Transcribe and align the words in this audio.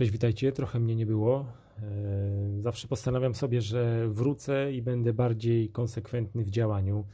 Cześć, 0.00 0.12
witajcie. 0.12 0.52
Trochę 0.52 0.80
mnie 0.80 0.96
nie 0.96 1.06
było. 1.06 1.46
E, 1.78 2.60
zawsze 2.60 2.88
postanawiam 2.88 3.34
sobie, 3.34 3.60
że 3.60 4.08
wrócę 4.08 4.72
i 4.72 4.82
będę 4.82 5.12
bardziej 5.12 5.70
konsekwentny 5.70 6.44
w 6.44 6.50
działaniu. 6.50 7.04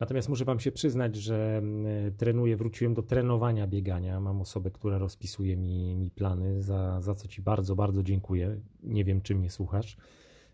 Natomiast 0.00 0.28
muszę 0.28 0.44
Wam 0.44 0.60
się 0.60 0.72
przyznać, 0.72 1.16
że 1.16 1.56
mm, 1.58 2.14
trenuję, 2.16 2.56
wróciłem 2.56 2.94
do 2.94 3.02
trenowania 3.02 3.66
biegania. 3.66 4.20
Mam 4.20 4.40
osobę, 4.40 4.70
która 4.70 4.98
rozpisuje 4.98 5.56
mi, 5.56 5.96
mi 5.96 6.10
plany, 6.10 6.62
za, 6.62 7.00
za 7.00 7.14
co 7.14 7.28
Ci 7.28 7.42
bardzo, 7.42 7.76
bardzo 7.76 8.02
dziękuję. 8.02 8.60
Nie 8.82 9.04
wiem, 9.04 9.20
czy 9.20 9.34
mnie 9.34 9.50
słuchasz. 9.50 9.96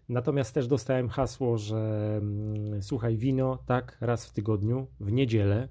Natomiast 0.09 0.55
też 0.55 0.67
dostałem 0.67 1.09
hasło, 1.09 1.59
że 1.59 2.17
mm, 2.23 2.83
słuchaj, 2.83 3.17
wino 3.17 3.59
tak 3.67 3.97
raz 4.01 4.27
w 4.27 4.33
tygodniu, 4.33 4.87
w 5.01 5.13
niedzielę, 5.13 5.69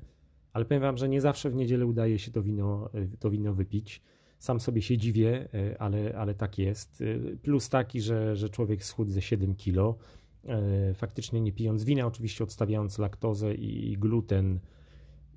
ale 0.54 0.66
powiem 0.66 0.82
Wam, 0.82 0.98
że 0.98 1.10
nie 1.10 1.22
zawsze 1.22 1.50
w 1.50 1.56
niedzielę 1.56 1.86
udaje 1.86 2.20
się 2.20 2.32
to 2.32 2.42
wino, 2.42 2.90
to 3.20 3.30
wino 3.30 3.54
wypić. 3.54 4.02
Sam 4.40 4.60
sobie 4.60 4.82
się 4.82 4.98
dziwię, 4.98 5.48
e, 5.54 5.82
ale, 5.82 6.18
ale 6.18 6.34
tak 6.34 6.57
jest. 6.57 7.02
E, 7.02 7.38
plus 7.38 7.70
taki, 7.70 8.02
że, 8.02 8.36
że 8.36 8.50
człowiek 8.50 8.84
schudł 8.84 9.12
ze 9.12 9.21
7 9.21 9.56
kilo, 9.56 9.98
e, 10.46 10.93
faktycznie 10.93 11.42
nie 11.42 11.52
pijąc 11.52 11.84
wina, 11.84 12.06
oczywiście 12.06 12.43
odstawiając 12.43 12.98
laktozę 12.98 13.54
i 13.54 13.98
gluten, 13.98 14.60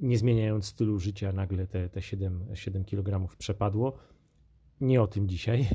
nie 0.00 0.18
zmieniając 0.18 0.66
stylu 0.66 0.98
życia, 0.98 1.32
nagle 1.32 1.66
te, 1.66 1.88
te 1.88 2.02
7, 2.02 2.46
7 2.54 2.84
kg 2.84 3.36
przepadło. 3.38 3.92
Nie 4.80 5.02
o 5.02 5.06
tym 5.06 5.28
dzisiaj. 5.28 5.68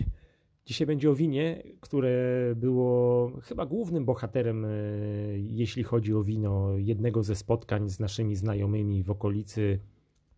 Dzisiaj 0.66 0.88
będzie 0.88 1.10
o 1.12 1.16
winie, 1.16 1.64
które 1.82 2.16
było 2.56 3.32
chyba 3.44 3.66
głównym 3.66 4.06
bohaterem, 4.06 4.66
jeśli 5.36 5.84
chodzi 5.84 6.14
o 6.14 6.24
wino, 6.24 6.78
jednego 6.78 7.24
ze 7.24 7.36
spotkań 7.36 7.90
z 7.90 8.00
naszymi 8.00 8.36
znajomymi 8.36 9.04
w 9.04 9.12
okolicy 9.12 9.80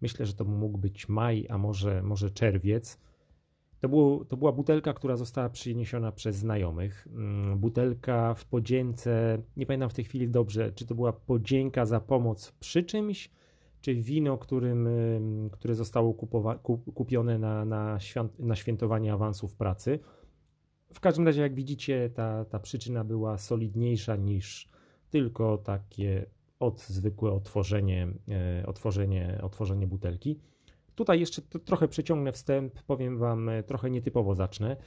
Myślę, 0.02 0.26
że 0.26 0.34
to 0.34 0.46
mógł 0.46 0.78
być 0.78 1.10
maj, 1.10 1.46
a 1.50 1.58
może, 1.58 2.02
może 2.02 2.32
czerwiec. 2.32 3.00
To, 3.80 3.90
było, 3.90 4.26
to 4.26 4.38
była 4.38 4.52
butelka, 4.52 4.94
która 4.94 5.16
została 5.16 5.50
przyniesiona 5.50 6.12
przez 6.12 6.36
znajomych. 6.36 7.08
Mm, 7.12 7.60
butelka 7.60 8.34
w 8.34 8.46
podzięce, 8.46 9.42
nie 9.58 9.66
pamiętam 9.66 9.90
w 9.90 9.94
tej 9.94 10.06
chwili 10.06 10.30
dobrze, 10.30 10.72
czy 10.72 10.86
to 10.86 10.96
była 10.96 11.14
podzięka 11.14 11.86
za 11.86 12.00
pomoc 12.00 12.52
przy 12.52 12.84
czymś, 12.84 13.32
czy 13.82 13.96
wino, 13.96 14.38
którym, 14.38 14.90
które 15.52 15.76
zostało 15.76 16.14
kupowa- 16.14 16.58
kupione 16.94 17.40
na, 17.40 17.66
na, 17.66 18.00
święt, 18.00 18.40
na 18.40 18.56
świętowanie 18.56 19.14
awansów 19.14 19.56
pracy. 19.56 20.00
W 20.94 21.00
każdym 21.00 21.26
razie, 21.26 21.42
jak 21.42 21.54
widzicie, 21.54 22.10
ta, 22.10 22.46
ta 22.46 22.60
przyczyna 22.60 23.04
była 23.04 23.38
solidniejsza 23.38 24.16
niż 24.16 24.70
tylko 25.10 25.58
takie 25.58 26.26
od 26.60 26.82
zwykłe 26.82 27.32
otworzenie, 27.32 28.08
e, 28.30 28.66
otworzenie, 28.66 29.40
otworzenie 29.44 29.88
butelki. 29.88 30.40
Tutaj 30.96 31.20
jeszcze 31.20 31.42
trochę 31.42 31.88
przeciągnę 31.88 32.32
wstęp, 32.32 32.84
powiem 32.84 33.18
Wam, 33.18 33.50
e, 33.50 33.64
trochę 33.64 33.90
nietypowo 33.90 34.36
zacznę. 34.36 34.78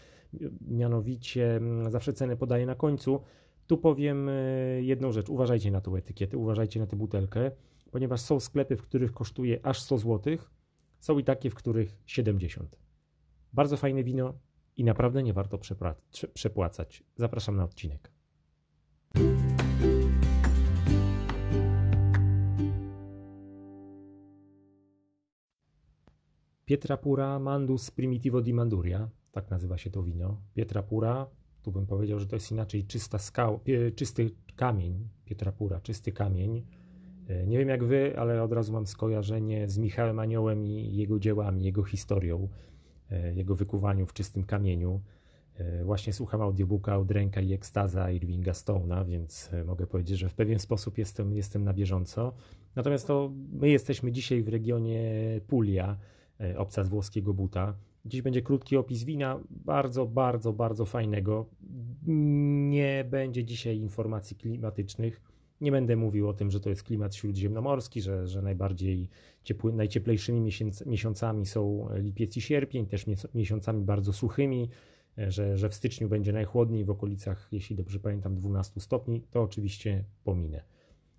Mianowicie 0.61 1.61
zawsze 1.89 2.13
cenę 2.13 2.37
podaję 2.37 2.67
na 2.67 2.75
końcu. 2.75 3.21
Tu 3.67 3.79
powiem 3.79 4.29
e, 4.29 4.33
jedną 4.83 5.13
rzecz. 5.13 5.29
Uważajcie 5.29 5.71
na 5.71 5.81
tą 5.81 5.97
etykietę, 5.97 6.37
uważajcie 6.37 6.81
na 6.81 6.87
tę 6.87 6.97
butelkę, 6.97 7.51
ponieważ 7.91 8.21
są 8.21 8.41
sklepy, 8.41 8.77
w 8.77 8.83
których 8.83 9.13
kosztuje 9.13 9.67
aż 9.67 9.81
100 9.81 9.99
zł, 9.99 10.37
są 11.01 11.19
i 11.19 11.25
takie, 11.25 11.51
w 11.51 11.55
których 11.55 11.97
70. 12.07 12.79
Bardzo 13.53 13.77
fajne 13.77 14.05
wino 14.05 14.35
i 14.77 14.85
naprawdę 14.85 15.23
nie 15.23 15.33
warto 15.33 15.59
przepłacać. 16.35 17.05
Zapraszam 17.17 17.57
na 17.57 17.65
odcinek. 17.65 18.11
Pietrapura 26.73 27.39
Mandus 27.39 27.91
Primitivo 27.91 28.41
di 28.41 28.55
Manduria, 28.55 29.09
tak 29.33 29.51
nazywa 29.51 29.79
się 29.79 29.91
to 29.91 30.03
wino. 30.03 30.41
Pietrapura, 30.55 31.27
tu 31.63 31.73
bym 31.73 31.87
powiedział, 31.87 32.19
że 32.19 32.27
to 32.27 32.37
jest 32.37 32.53
inaczej 32.53 32.85
czysta 32.85 33.19
skał, 33.19 33.61
czysty 33.97 34.31
kamień, 34.57 35.09
Pietrapura, 35.25 35.81
czysty 35.81 36.13
kamień. 36.13 36.67
E, 37.29 37.47
nie 37.47 37.59
wiem 37.59 37.69
jak 37.69 37.85
wy, 37.85 38.19
ale 38.19 38.43
od 38.43 38.53
razu 38.53 38.73
mam 38.73 38.87
skojarzenie 38.87 39.69
z 39.69 39.79
Michałem 39.79 40.19
Aniołem 40.19 40.67
i 40.67 40.97
jego 40.97 41.19
dziełami, 41.19 41.65
jego 41.65 41.85
historią, 41.85 42.49
e, 43.11 43.35
jego 43.35 43.55
wykuwaniu 43.55 44.07
w 44.07 44.13
czystym 44.13 44.45
kamieniu. 44.45 45.01
E, 45.55 45.85
właśnie 45.85 46.13
słucham 46.13 46.43
audiobooka 46.43 46.99
Udręka 46.99 47.41
i 47.41 47.53
Ekstaza 47.53 48.11
Irvinga 48.11 48.53
Stone'a, 48.53 49.07
więc 49.07 49.51
mogę 49.67 49.87
powiedzieć, 49.87 50.19
że 50.19 50.29
w 50.29 50.35
pewien 50.35 50.59
sposób 50.59 50.99
jestem, 50.99 51.33
jestem 51.33 51.65
na 51.65 51.73
bieżąco. 51.73 52.33
Natomiast 52.77 53.07
to 53.07 53.33
my 53.53 53.69
jesteśmy 53.69 54.13
dzisiaj 54.13 54.43
w 54.43 54.49
regionie 54.49 55.11
Puglia, 55.47 55.99
obca 56.57 56.85
z 56.85 56.89
włoskiego 56.89 57.35
buta. 57.35 57.75
Dziś 58.05 58.23
będzie 58.23 58.43
krótki 58.43 58.77
opis 58.77 59.05
wina, 59.05 59.41
bardzo, 59.51 60.07
bardzo, 60.07 60.53
bardzo 60.53 60.85
fajnego. 60.85 61.47
Nie 62.71 63.05
będzie 63.11 63.45
dzisiaj 63.45 63.79
informacji 63.79 64.37
klimatycznych. 64.37 65.21
Nie 65.61 65.73
będę 65.73 65.97
mówił 65.97 66.29
o 66.29 66.33
tym, 66.33 66.51
że 66.51 66.61
to 66.61 66.71
jest 66.71 66.83
klimat 66.83 67.15
śródziemnomorski, 67.15 68.01
że, 68.01 68.27
że 68.29 68.43
najbardziej 68.43 69.09
ciepły, 69.45 69.73
najcieplejszymi 69.73 70.51
miesiącami 70.87 71.47
są 71.47 71.89
lipiec 71.95 72.37
i 72.37 72.41
sierpień, 72.41 72.87
też 72.87 73.07
miesiącami 73.35 73.85
bardzo 73.85 74.13
suchymi, 74.13 74.71
e, 75.19 75.31
że, 75.31 75.57
że 75.57 75.69
w 75.69 75.75
styczniu 75.75 76.09
będzie 76.09 76.33
najchłodniej 76.33 76.85
w 76.85 76.91
okolicach, 76.91 77.49
jeśli 77.53 77.77
dobrze 77.77 78.01
pamiętam, 78.01 78.35
12 78.35 78.81
stopni. 78.81 79.23
To 79.31 79.43
oczywiście 79.43 80.05
pominę. 80.25 80.63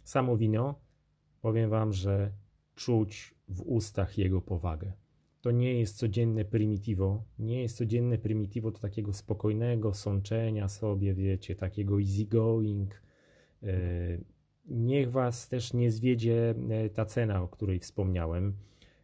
Samo 0.03 0.37
wino, 0.37 0.75
powiem 1.41 1.69
Wam, 1.69 1.93
że 1.93 2.31
czuć 2.75 3.35
w 3.49 3.61
ustach 3.61 4.17
jego 4.17 4.41
powagę 4.41 5.02
to 5.43 5.51
nie 5.51 5.79
jest 5.79 5.97
codzienne 5.97 6.45
primitivo. 6.45 7.23
Nie 7.39 7.61
jest 7.61 7.77
codzienne 7.77 8.17
primitivo 8.17 8.71
to 8.71 8.79
takiego 8.79 9.13
spokojnego 9.13 9.93
sączenia 9.93 10.67
sobie, 10.67 11.13
wiecie, 11.13 11.55
takiego 11.55 11.99
easygoing. 11.99 13.01
E, 13.63 13.67
niech 14.65 15.11
Was 15.11 15.47
też 15.47 15.73
nie 15.73 15.91
zwiedzie 15.91 16.55
e, 16.69 16.89
ta 16.89 17.05
cena, 17.05 17.41
o 17.41 17.47
której 17.47 17.79
wspomniałem. 17.79 18.53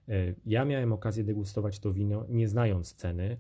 E, 0.10 0.34
ja 0.46 0.66
miałem 0.66 0.94
okazję 0.94 1.24
degustować 1.24 1.80
to 1.80 1.94
wino, 1.94 2.26
nie 2.30 2.48
znając 2.48 2.94
ceny, 2.94 3.38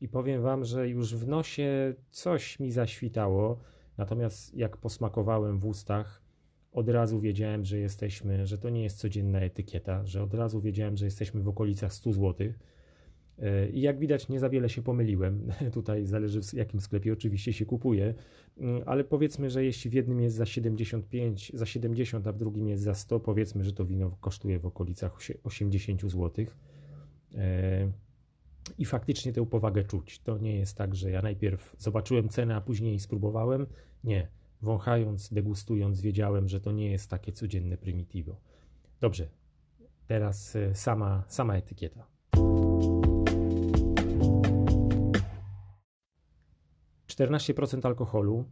i 0.00 0.08
powiem 0.08 0.42
Wam, 0.42 0.64
że 0.64 0.88
już 0.88 1.14
w 1.14 1.28
nosie 1.28 1.94
coś 2.10 2.60
mi 2.60 2.72
zaświtało. 2.72 3.60
Natomiast 3.98 4.54
jak 4.54 4.76
posmakowałem 4.76 5.58
w 5.58 5.66
ustach, 5.66 6.21
od 6.72 6.88
razu 6.88 7.20
wiedziałem, 7.20 7.64
że 7.64 7.78
jesteśmy, 7.78 8.46
że 8.46 8.58
to 8.58 8.70
nie 8.70 8.82
jest 8.82 8.98
codzienna 8.98 9.40
etykieta, 9.40 10.06
że 10.06 10.22
od 10.22 10.34
razu 10.34 10.60
wiedziałem, 10.60 10.96
że 10.96 11.04
jesteśmy 11.04 11.42
w 11.42 11.48
okolicach 11.48 11.92
100 11.92 12.12
zł. 12.12 12.52
E, 13.38 13.68
I 13.68 13.80
jak 13.80 13.98
widać, 13.98 14.28
nie 14.28 14.40
za 14.40 14.48
wiele 14.48 14.68
się 14.68 14.82
pomyliłem. 14.82 15.48
Tutaj 15.74 16.06
zależy 16.06 16.42
w 16.42 16.54
jakim 16.54 16.80
sklepie 16.80 17.12
oczywiście 17.12 17.52
się 17.52 17.66
kupuje, 17.66 18.14
mm, 18.58 18.82
ale 18.86 19.04
powiedzmy, 19.04 19.50
że 19.50 19.64
jeśli 19.64 19.90
w 19.90 19.94
jednym 19.94 20.20
jest 20.20 20.36
za 20.36 20.46
75, 20.46 21.52
za 21.54 21.66
70, 21.66 22.26
a 22.26 22.32
w 22.32 22.36
drugim 22.36 22.68
jest 22.68 22.82
za 22.82 22.94
100, 22.94 23.20
powiedzmy, 23.20 23.64
że 23.64 23.72
to 23.72 23.84
wino 23.84 24.16
kosztuje 24.20 24.58
w 24.58 24.66
okolicach 24.66 25.18
80 25.44 26.00
zł. 26.00 26.46
E, 27.34 27.92
I 28.78 28.84
faktycznie 28.84 29.32
tę 29.32 29.46
powagę 29.46 29.84
czuć. 29.84 30.18
To 30.18 30.38
nie 30.38 30.56
jest 30.56 30.76
tak, 30.76 30.94
że 30.94 31.10
ja 31.10 31.22
najpierw 31.22 31.76
zobaczyłem 31.78 32.28
cenę, 32.28 32.56
a 32.56 32.60
później 32.60 33.00
spróbowałem. 33.00 33.66
Nie 34.04 34.28
wąchając, 34.62 35.32
degustując, 35.32 36.00
wiedziałem, 36.00 36.48
że 36.48 36.60
to 36.60 36.72
nie 36.72 36.90
jest 36.90 37.10
takie 37.10 37.32
codzienne 37.32 37.76
primitivo. 37.76 38.40
Dobrze, 39.00 39.28
teraz 40.06 40.56
e, 40.56 40.74
sama, 40.74 41.24
sama 41.28 41.56
etykieta. 41.56 42.06
Czternaście 47.06 47.54
procent 47.54 47.86
alkoholu. 47.86 48.44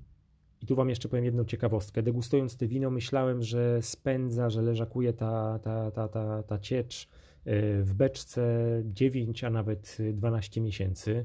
I 0.63 0.67
tu 0.67 0.77
Wam 0.77 0.89
jeszcze 0.89 1.09
powiem 1.09 1.25
jedną 1.25 1.45
ciekawostkę. 1.45 2.03
Degustując 2.03 2.57
te 2.57 2.67
wino, 2.67 2.91
myślałem, 2.91 3.43
że 3.43 3.83
spędza, 3.83 4.51
że 4.51 4.63
leżakuje 4.63 5.13
ta, 5.13 5.59
ta, 5.59 5.91
ta, 5.91 6.09
ta, 6.09 6.43
ta 6.43 6.59
ciecz 6.59 7.09
e, 7.45 7.83
w 7.83 7.95
beczce 7.95 8.43
9, 8.85 9.45
a 9.45 9.51
nawet 9.51 9.99
12 10.13 10.61
miesięcy. 10.61 11.25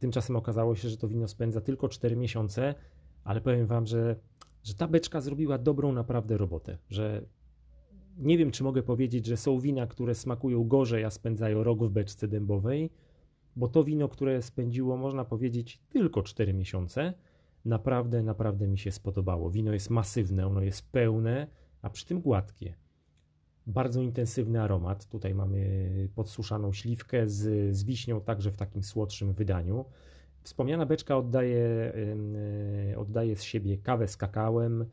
Tymczasem 0.00 0.36
okazało 0.36 0.76
się, 0.76 0.88
że 0.88 0.96
to 0.96 1.08
wino 1.08 1.28
spędza 1.28 1.60
tylko 1.60 1.88
4 1.88 2.16
miesiące, 2.16 2.74
ale 3.24 3.40
powiem 3.40 3.66
Wam, 3.66 3.86
że, 3.86 4.16
że 4.62 4.74
ta 4.74 4.88
beczka 4.88 5.20
zrobiła 5.20 5.58
dobrą 5.58 5.92
naprawdę 5.92 6.36
robotę, 6.36 6.78
że 6.88 7.22
nie 8.18 8.38
wiem, 8.38 8.50
czy 8.50 8.64
mogę 8.64 8.82
powiedzieć, 8.82 9.26
że 9.26 9.36
są 9.36 9.60
wina, 9.60 9.86
które 9.86 10.14
smakują 10.14 10.68
gorzej, 10.68 11.04
a 11.04 11.10
spędzają 11.10 11.64
rok 11.64 11.84
w 11.84 11.90
beczce 11.90 12.28
dębowej, 12.28 12.90
bo 13.56 13.68
to 13.68 13.84
wino, 13.84 14.08
które 14.08 14.42
spędziło, 14.42 14.96
można 14.96 15.24
powiedzieć, 15.24 15.80
tylko 15.88 16.22
4 16.22 16.54
miesiące, 16.54 17.14
naprawdę, 17.64 18.22
naprawdę 18.22 18.68
mi 18.68 18.78
się 18.78 18.92
spodobało. 18.92 19.50
Wino 19.50 19.72
jest 19.72 19.90
masywne, 19.90 20.46
ono 20.46 20.62
jest 20.62 20.92
pełne, 20.92 21.46
a 21.82 21.90
przy 21.90 22.06
tym 22.06 22.20
gładkie 22.20 22.74
bardzo 23.66 24.02
intensywny 24.02 24.62
aromat. 24.62 25.06
Tutaj 25.08 25.34
mamy 25.34 25.90
podsuszaną 26.14 26.72
śliwkę 26.72 27.28
z, 27.28 27.76
z 27.76 27.84
wiśnią, 27.84 28.20
także 28.20 28.50
w 28.50 28.56
takim 28.56 28.82
słodszym 28.82 29.32
wydaniu. 29.32 29.84
Wspomniana 30.42 30.86
beczka 30.86 31.16
oddaje, 31.16 31.92
oddaje 32.96 33.36
z 33.36 33.42
siebie 33.42 33.78
kawę 33.78 34.08
z 34.08 34.16
kakałem 34.16 34.84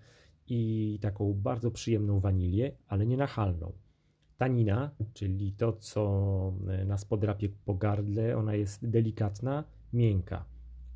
i 0.48 1.00
taką 1.02 1.34
bardzo 1.34 1.72
przyjemną 1.72 2.20
wanilię, 2.20 2.72
ale 2.88 3.06
nie 3.06 3.18
nachalną. 3.18 3.72
tanina, 4.38 4.92
czyli 5.14 5.54
to, 5.54 5.74
co 5.74 6.54
e, 6.68 6.86
nas 6.86 7.06
podrapie 7.06 7.50
po 7.66 7.74
gardle, 7.74 8.38
ona 8.38 8.56
jest 8.56 8.90
delikatna, 8.90 9.64
miękka. 9.94 10.46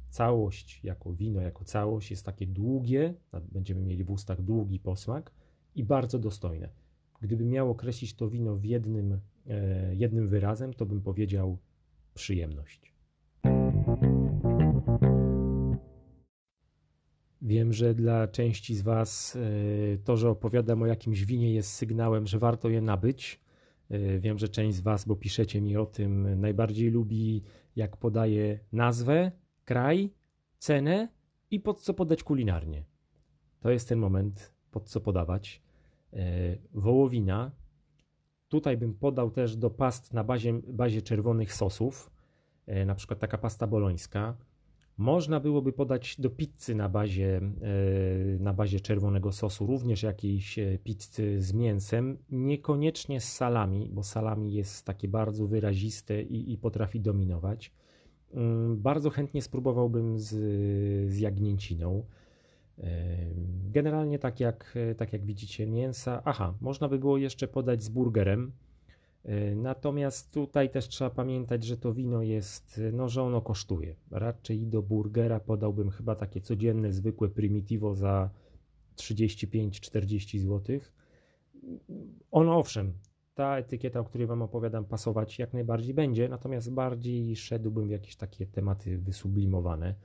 Całość 0.10 0.84
jako 0.84 1.14
wino, 1.14 1.42
jako 1.42 1.64
całość 1.64 2.12
jest 2.12 2.26
takie 2.26 2.48
długie, 2.48 3.14
będziemy 3.52 3.82
mieli 3.82 4.04
w 4.04 4.12
ustach 4.12 4.42
długi 4.42 4.80
posmak 4.80 5.32
i 5.76 5.84
bardzo 5.84 6.20
dostojne. 6.20 6.70
Gdybym 7.22 7.50
miał 7.50 7.72
określić 7.72 8.14
to 8.14 8.30
wino 8.30 8.56
w 8.56 8.66
jednym, 8.66 9.20
e, 9.48 9.96
jednym 9.96 10.28
wyrazem, 10.28 10.74
to 10.74 10.86
bym 10.86 11.02
powiedział 11.02 11.58
przyjemność. 12.14 12.94
Wiem, 17.42 17.74
że 17.74 17.94
dla 17.94 18.28
części 18.28 18.76
z 18.76 18.82
Was 18.82 19.36
e, 19.36 19.98
to, 19.98 20.18
że 20.18 20.30
opowiadam 20.30 20.82
o 20.82 20.86
jakimś 20.86 21.26
winie 21.26 21.54
jest 21.54 21.74
sygnałem, 21.74 22.28
że 22.28 22.40
warto 22.40 22.70
je 22.70 22.82
nabyć. 22.82 23.42
E, 23.90 24.20
wiem, 24.20 24.38
że 24.38 24.50
część 24.50 24.78
z 24.78 24.82
Was, 24.82 25.06
bo 25.06 25.16
piszecie 25.16 25.62
mi 25.62 25.78
o 25.78 25.86
tym, 25.86 26.40
najbardziej 26.40 26.90
lubi, 26.90 27.44
jak 27.76 27.98
podaję 27.98 28.60
nazwę, 28.72 29.32
kraj, 29.66 30.14
cenę 30.58 31.08
i 31.52 31.60
pod 31.60 31.82
co 31.82 31.94
podać 31.94 32.24
kulinarnie. 32.24 32.86
To 33.60 33.72
jest 33.72 33.90
ten 33.90 34.00
moment, 34.00 34.54
pod 34.72 34.90
co 34.90 35.02
podawać. 35.02 35.62
E, 36.14 36.58
wołowina. 36.74 37.52
Tutaj 38.48 38.78
bym 38.78 38.94
podał 38.94 39.32
też 39.32 39.56
do 39.56 39.70
past 39.70 40.14
na 40.14 40.24
bazie, 40.24 40.54
bazie 40.68 41.02
czerwonych 41.02 41.54
sosów, 41.54 42.12
na 42.86 42.96
przykład 42.96 43.20
taka 43.20 43.38
pasta 43.38 43.68
bolońska 43.68 44.38
można 45.02 45.40
byłoby 45.40 45.74
podać 45.74 46.16
do 46.20 46.30
pizzy 46.30 46.76
na 46.76 46.90
bazie, 46.90 47.38
e, 47.38 48.40
na 48.40 48.54
bazie 48.54 48.80
czerwonego 48.80 49.32
sosu 49.32 49.66
również 49.66 50.04
jakiejś 50.04 50.60
e, 50.60 50.78
pizzy 50.84 51.42
z 51.42 51.54
mięsem, 51.54 52.18
niekoniecznie 52.30 53.22
z 53.22 53.34
salami, 53.34 53.90
bo 53.94 54.04
salami 54.04 54.54
jest 54.54 54.86
takie 54.86 55.08
bardzo 55.08 55.48
wyraziste 55.48 56.22
i, 56.22 56.54
i 56.54 56.58
potrafi 56.58 57.02
dominować. 57.02 57.72
Mm, 58.34 58.82
bardzo 58.82 59.10
chętnie 59.10 59.42
spróbowałbym 59.42 60.20
z, 60.20 60.30
z 61.12 61.20
jagnięciną. 61.20 62.06
Generalnie 63.72 64.20
tak 64.20 64.40
jak, 64.40 64.78
tak 64.98 65.14
jak 65.14 65.26
widzicie 65.26 65.68
mięsa. 65.68 66.22
Aha, 66.26 66.54
można 66.62 66.90
by 66.90 67.00
było 67.00 67.18
jeszcze 67.18 67.48
podać 67.48 67.84
z 67.84 67.90
burgerem. 67.90 68.52
Natomiast 69.56 70.34
tutaj 70.34 70.70
też 70.70 70.88
trzeba 70.88 71.10
pamiętać, 71.10 71.64
że 71.64 71.78
to 71.78 71.94
wino 71.94 72.22
jest, 72.22 72.82
no, 72.94 73.10
że 73.10 73.24
ono 73.24 73.42
kosztuje. 73.42 73.96
Raczej 74.12 74.68
do 74.68 74.82
burgera 74.82 75.40
podałbym 75.40 75.90
chyba 75.90 76.16
takie 76.16 76.42
codzienne, 76.42 76.92
zwykłe 76.92 77.30
primitivo 77.30 77.94
za 77.94 78.30
35-40 78.96 80.40
zł. 80.40 80.80
Ono 82.32 82.58
owszem, 82.58 82.94
ta 83.36 83.58
etykieta, 83.58 84.00
o 84.00 84.04
której 84.04 84.28
Wam 84.28 84.42
opowiadam, 84.42 84.86
pasować 84.86 85.40
jak 85.40 85.54
najbardziej 85.54 85.94
będzie, 85.94 86.30
natomiast 86.30 86.74
bardziej 86.74 87.36
szedłbym 87.36 87.88
w 87.88 87.92
jakieś 87.92 88.16
takie 88.16 88.46
tematy 88.46 88.98
wysublimowane. 88.98 89.96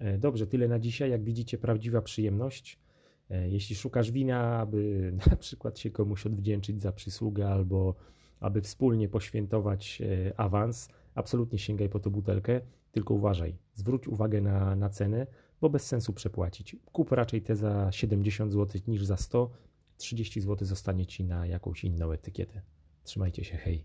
E, 0.00 0.18
dobrze, 0.18 0.46
tyle 0.46 0.68
na 0.68 0.78
dzisiaj. 0.78 1.10
Jak 1.10 1.24
widzicie, 1.24 1.58
prawdziwa 1.58 2.02
przyjemność. 2.02 2.78
E, 3.30 3.48
jeśli 3.48 3.76
szukasz 3.76 4.10
wina, 4.10 4.58
aby 4.58 5.12
na 5.30 5.36
przykład 5.36 5.78
się 5.78 5.90
komuś 5.90 6.26
odwdzięczyć 6.26 6.82
za 6.82 6.92
przysługę 6.92 7.48
albo 7.48 7.94
aby 8.40 8.62
wspólnie 8.62 9.08
poświętować 9.08 10.02
e, 10.02 10.40
awans, 10.40 10.88
absolutnie 11.14 11.58
sięgaj 11.58 11.88
po 11.88 11.98
tę 11.98 12.10
butelkę, 12.10 12.60
tylko 12.92 13.14
uważaj, 13.14 13.56
zwróć 13.74 14.08
uwagę 14.08 14.40
na, 14.40 14.76
na 14.76 14.88
cenę, 14.88 15.26
bo 15.60 15.70
bez 15.70 15.86
sensu 15.86 16.12
przepłacić. 16.12 16.76
Kup 16.92 17.12
raczej 17.12 17.42
te 17.42 17.56
za 17.56 17.92
70 17.92 18.52
zł 18.52 18.80
niż 18.88 19.04
za 19.04 19.16
100, 19.16 19.50
30 19.96 20.40
zł 20.40 20.68
zostanie 20.68 21.06
Ci 21.06 21.24
na 21.24 21.46
jakąś 21.46 21.84
inną 21.84 22.12
etykietę. 22.12 22.62
Trzymajcie 23.04 23.44
się, 23.44 23.56
hej. 23.56 23.84